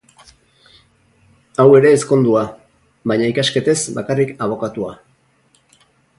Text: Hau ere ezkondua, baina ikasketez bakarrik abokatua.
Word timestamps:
Hau 1.63 1.65
ere 1.79 1.91
ezkondua, 1.97 2.41
baina 3.13 3.29
ikasketez 3.35 3.77
bakarrik 4.01 4.35
abokatua. 4.47 4.97